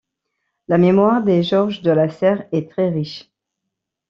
La 0.67 0.79
mémoire 0.79 1.21
des 1.21 1.43
gorges 1.47 1.83
de 1.83 1.91
la 1.91 2.09
Cère 2.09 2.47
est 2.51 2.71
très 2.71 2.89
riche. 2.89 3.29